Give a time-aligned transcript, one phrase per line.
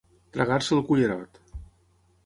[0.37, 1.41] Tragar-se el cullerot.